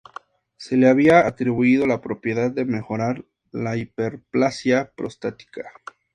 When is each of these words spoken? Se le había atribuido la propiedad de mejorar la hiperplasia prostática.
Se 0.57 0.77
le 0.77 0.89
había 0.89 1.27
atribuido 1.27 1.85
la 1.85 2.01
propiedad 2.01 2.49
de 2.49 2.65
mejorar 2.65 3.23
la 3.51 3.77
hiperplasia 3.77 4.91
prostática. 4.97 5.71